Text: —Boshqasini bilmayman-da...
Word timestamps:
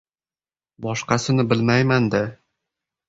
—Boshqasini 0.85 1.47
bilmayman-da... 1.51 2.23